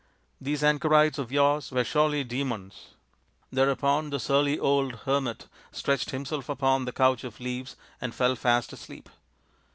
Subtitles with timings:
[0.41, 2.95] These anchorites of yours were surely demons."
[3.51, 8.73] Thereupon the surly old hermit stretched himself upon the couch of leaves, and fell fast
[8.73, 9.09] asleep.